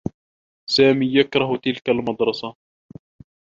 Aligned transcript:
سامي 0.71 1.15
يكره 1.17 1.57
تلك 1.63 1.89
المدرّسة. 1.89 2.55